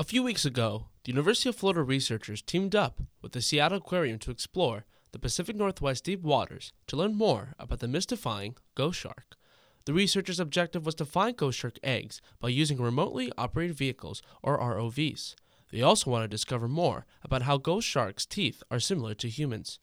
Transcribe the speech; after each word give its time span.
A 0.00 0.02
few 0.02 0.22
weeks 0.22 0.46
ago, 0.46 0.86
the 1.04 1.12
University 1.12 1.50
of 1.50 1.56
Florida 1.56 1.82
researchers 1.82 2.40
teamed 2.40 2.74
up 2.74 3.02
with 3.20 3.32
the 3.32 3.42
Seattle 3.42 3.76
Aquarium 3.76 4.18
to 4.20 4.30
explore 4.30 4.86
the 5.12 5.18
Pacific 5.18 5.54
Northwest 5.54 6.04
deep 6.04 6.22
waters 6.22 6.72
to 6.86 6.96
learn 6.96 7.14
more 7.18 7.52
about 7.58 7.80
the 7.80 7.86
mystifying 7.86 8.56
ghost 8.74 8.98
shark. 8.98 9.36
The 9.84 9.92
researchers' 9.92 10.40
objective 10.40 10.86
was 10.86 10.94
to 10.94 11.04
find 11.04 11.36
ghost 11.36 11.58
shark 11.58 11.78
eggs 11.82 12.22
by 12.40 12.48
using 12.48 12.80
remotely 12.80 13.30
operated 13.36 13.76
vehicles 13.76 14.22
or 14.42 14.58
ROVs. 14.58 15.34
They 15.70 15.82
also 15.82 16.10
want 16.10 16.24
to 16.24 16.28
discover 16.28 16.66
more 16.66 17.04
about 17.22 17.42
how 17.42 17.58
ghost 17.58 17.86
sharks' 17.86 18.24
teeth 18.24 18.62
are 18.70 18.80
similar 18.80 19.12
to 19.16 19.28
humans. 19.28 19.78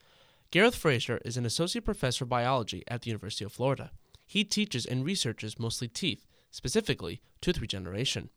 Gareth 0.50 0.74
Fraser 0.74 1.22
is 1.26 1.38
an 1.38 1.46
associate 1.46 1.86
professor 1.86 2.24
of 2.24 2.30
biology 2.30 2.84
at 2.88 3.04
the 3.04 3.12
University 3.12 3.46
of 3.46 3.54
Florida. 3.54 3.92
He 4.26 4.44
teaches 4.44 4.88
and 4.88 5.06
researches 5.06 5.60
mostly 5.60 5.88
teeth, 5.88 6.26
specifically 6.50 7.22
tooth 7.40 7.62
regeneration. 7.62 8.32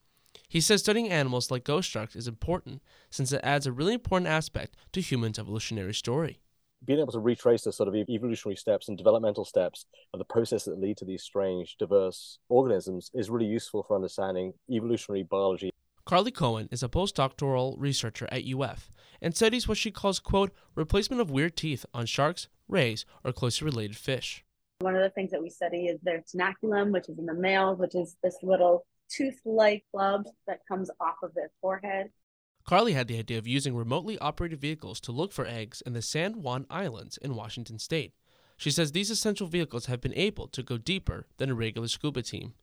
He 0.50 0.60
says 0.60 0.80
studying 0.80 1.10
animals 1.10 1.52
like 1.52 1.62
ghost 1.62 1.88
sharks 1.88 2.16
is 2.16 2.26
important 2.26 2.82
since 3.08 3.30
it 3.30 3.40
adds 3.44 3.68
a 3.68 3.72
really 3.72 3.94
important 3.94 4.26
aspect 4.26 4.76
to 4.92 5.00
humans' 5.00 5.38
evolutionary 5.38 5.94
story. 5.94 6.40
Being 6.84 6.98
able 6.98 7.12
to 7.12 7.20
retrace 7.20 7.62
the 7.62 7.72
sort 7.72 7.88
of 7.88 7.94
evolutionary 7.94 8.56
steps 8.56 8.88
and 8.88 8.98
developmental 8.98 9.44
steps 9.44 9.86
of 10.12 10.18
the 10.18 10.24
process 10.24 10.64
that 10.64 10.80
lead 10.80 10.96
to 10.96 11.04
these 11.04 11.22
strange, 11.22 11.76
diverse 11.78 12.40
organisms 12.48 13.12
is 13.14 13.30
really 13.30 13.46
useful 13.46 13.84
for 13.84 13.94
understanding 13.94 14.54
evolutionary 14.68 15.22
biology. 15.22 15.70
Karly 16.04 16.34
Cohen 16.34 16.68
is 16.72 16.82
a 16.82 16.88
postdoctoral 16.88 17.76
researcher 17.78 18.26
at 18.32 18.42
UF 18.44 18.90
and 19.22 19.36
studies 19.36 19.68
what 19.68 19.78
she 19.78 19.92
calls, 19.92 20.18
quote, 20.18 20.50
replacement 20.74 21.22
of 21.22 21.30
weird 21.30 21.56
teeth 21.56 21.86
on 21.94 22.06
sharks, 22.06 22.48
rays, 22.66 23.06
or 23.22 23.32
closely 23.32 23.66
related 23.66 23.96
fish. 23.96 24.44
One 24.80 24.96
of 24.96 25.02
the 25.02 25.10
things 25.10 25.30
that 25.32 25.42
we 25.42 25.50
study 25.50 25.88
is 25.88 26.00
their 26.00 26.22
tenaculum, 26.22 26.90
which 26.90 27.10
is 27.10 27.18
in 27.18 27.26
the 27.26 27.34
males, 27.34 27.78
which 27.78 27.94
is 27.94 28.16
this 28.22 28.36
little 28.42 28.86
tooth-like 29.10 29.84
club 29.90 30.24
that 30.46 30.60
comes 30.66 30.90
off 30.98 31.16
of 31.22 31.34
their 31.34 31.50
forehead. 31.60 32.08
Karly 32.66 32.94
had 32.94 33.06
the 33.06 33.18
idea 33.18 33.36
of 33.36 33.46
using 33.46 33.76
remotely 33.76 34.18
operated 34.20 34.58
vehicles 34.58 34.98
to 35.00 35.12
look 35.12 35.32
for 35.32 35.44
eggs 35.44 35.82
in 35.82 35.92
the 35.92 36.00
San 36.00 36.40
Juan 36.40 36.64
Islands 36.70 37.18
in 37.18 37.34
Washington 37.34 37.78
state. 37.78 38.14
She 38.56 38.70
says 38.70 38.92
these 38.92 39.10
essential 39.10 39.46
vehicles 39.46 39.84
have 39.86 40.00
been 40.00 40.14
able 40.14 40.48
to 40.48 40.62
go 40.62 40.78
deeper 40.78 41.26
than 41.36 41.50
a 41.50 41.54
regular 41.54 41.88
scuba 41.88 42.22
team. 42.22 42.54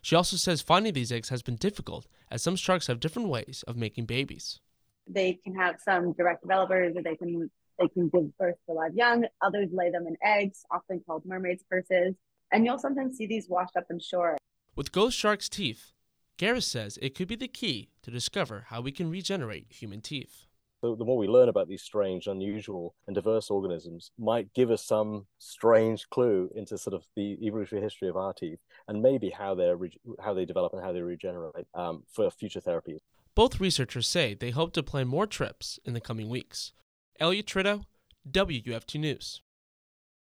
She 0.00 0.16
also 0.16 0.38
says 0.38 0.62
finding 0.62 0.94
these 0.94 1.12
eggs 1.12 1.28
has 1.28 1.42
been 1.42 1.56
difficult, 1.56 2.06
as 2.30 2.42
some 2.42 2.56
sharks 2.56 2.86
have 2.86 3.00
different 3.00 3.28
ways 3.28 3.64
of 3.68 3.76
making 3.76 4.06
babies. 4.06 4.60
They 5.06 5.34
can 5.44 5.54
have 5.56 5.76
some 5.84 6.12
direct 6.12 6.40
developers, 6.40 6.96
or 6.96 7.02
they 7.02 7.16
can 7.16 7.50
they 7.78 7.88
can 7.88 8.08
give 8.08 8.36
birth 8.38 8.56
to 8.68 8.74
live 8.74 8.94
young. 8.94 9.24
Others 9.42 9.68
lay 9.72 9.90
them 9.90 10.06
in 10.06 10.16
eggs, 10.22 10.64
often 10.70 11.00
called 11.06 11.24
mermaids' 11.24 11.64
purses, 11.68 12.14
and 12.52 12.64
you'll 12.64 12.78
sometimes 12.78 13.16
see 13.16 13.26
these 13.26 13.48
washed 13.48 13.76
up 13.76 13.86
in 13.90 14.00
shore. 14.00 14.36
With 14.74 14.92
ghost 14.92 15.16
sharks' 15.16 15.48
teeth, 15.48 15.92
Gareth 16.36 16.64
says 16.64 16.98
it 17.00 17.14
could 17.14 17.28
be 17.28 17.36
the 17.36 17.48
key 17.48 17.88
to 18.02 18.10
discover 18.10 18.66
how 18.68 18.80
we 18.80 18.92
can 18.92 19.10
regenerate 19.10 19.66
human 19.70 20.00
teeth. 20.00 20.46
The, 20.82 20.94
the 20.94 21.04
more 21.06 21.16
we 21.16 21.26
learn 21.26 21.48
about 21.48 21.68
these 21.68 21.82
strange, 21.82 22.26
unusual, 22.26 22.94
and 23.06 23.14
diverse 23.14 23.50
organisms 23.50 24.10
might 24.18 24.52
give 24.52 24.70
us 24.70 24.84
some 24.84 25.26
strange 25.38 26.08
clue 26.10 26.50
into 26.54 26.76
sort 26.76 26.92
of 26.92 27.04
the 27.16 27.38
evolutionary 27.42 27.82
history 27.82 28.08
of 28.08 28.16
our 28.16 28.34
teeth 28.34 28.58
and 28.86 29.00
maybe 29.00 29.30
how 29.30 29.54
they 29.54 29.72
how 30.20 30.34
they 30.34 30.44
develop 30.44 30.74
and 30.74 30.82
how 30.82 30.92
they 30.92 31.00
regenerate 31.00 31.66
um, 31.74 32.02
for 32.12 32.30
future 32.30 32.60
therapies. 32.60 32.98
Both 33.34 33.58
researchers 33.58 34.06
say 34.06 34.34
they 34.34 34.50
hope 34.50 34.74
to 34.74 34.82
plan 34.82 35.08
more 35.08 35.26
trips 35.26 35.78
in 35.86 35.94
the 35.94 36.00
coming 36.00 36.28
weeks. 36.28 36.72
Elliot 37.18 37.46
Trito, 37.46 37.84
WUFT 38.24 38.96
News. 38.96 39.40